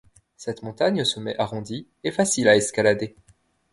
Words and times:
Cette 0.35 0.63
montagne 0.63 1.03
au 1.03 1.05
sommet 1.05 1.37
arrondi 1.37 1.85
est 2.03 2.09
facile 2.09 2.47
à 2.49 2.55
escalader. 2.55 3.15